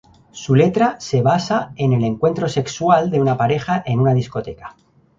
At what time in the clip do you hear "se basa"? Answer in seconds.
0.99-1.73